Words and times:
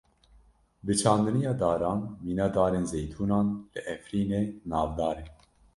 Bi 0.83 0.97
çandiniya 1.01 1.53
daran, 1.59 2.01
mîna 2.25 2.47
darên 2.55 2.85
zeytûnan 2.91 3.47
li 3.75 3.79
Efrînê, 3.93 4.43
navdar 4.69 5.17
e. 5.17 5.25